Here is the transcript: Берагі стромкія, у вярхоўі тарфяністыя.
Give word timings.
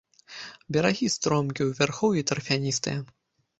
Берагі 0.77 1.09
стромкія, 1.17 1.69
у 1.71 1.77
вярхоўі 1.81 2.25
тарфяністыя. 2.33 2.99